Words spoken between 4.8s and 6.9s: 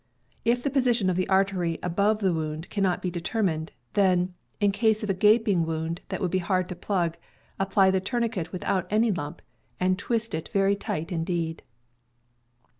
of a gaping wound that would be hard to